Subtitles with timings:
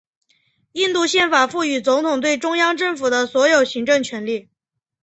[0.71, 4.49] 印度宪法赋予总统对中央政府的所有行政权力。